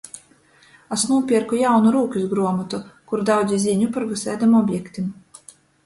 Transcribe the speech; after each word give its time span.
Es 0.97 1.03
nūpierku 1.09 1.59
jaunu 1.59 1.93
rūkysgruomotu, 1.97 2.81
kur 3.13 3.27
daudz 3.31 3.57
ziņu 3.69 3.95
par 3.99 4.11
vysaidim 4.17 4.61
objektim. 4.65 5.17